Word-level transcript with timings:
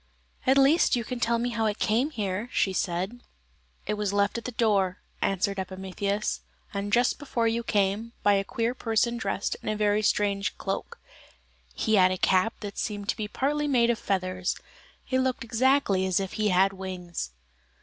"At 0.47 0.57
least 0.57 0.95
you 0.95 1.03
can 1.03 1.19
tell 1.19 1.37
me 1.37 1.51
how 1.51 1.67
it 1.67 1.77
came 1.77 2.09
here," 2.09 2.49
she 2.51 2.73
said. 2.73 3.21
"It 3.85 3.93
was 3.93 4.11
left 4.11 4.39
at 4.39 4.45
the 4.45 4.51
door," 4.51 4.97
answered 5.21 5.59
Epimetheus, 5.59 6.41
"just 6.89 7.19
before 7.19 7.47
you 7.47 7.61
came, 7.61 8.13
by 8.23 8.33
a 8.33 8.43
queer 8.43 8.73
person 8.73 9.15
dressed 9.17 9.57
in 9.61 9.69
a 9.69 9.75
very 9.75 10.01
strange 10.01 10.57
cloak; 10.57 10.99
he 11.75 11.97
had 11.97 12.09
a 12.09 12.17
cap 12.17 12.61
that 12.61 12.79
seemed 12.79 13.09
to 13.09 13.15
be 13.15 13.27
partly 13.27 13.67
made 13.67 13.91
of 13.91 13.99
feathers; 13.99 14.55
it 15.07 15.19
looked 15.19 15.43
exactly 15.43 16.07
as 16.07 16.19
if 16.19 16.33
he 16.33 16.49
had 16.49 16.73
wings." 16.73 17.29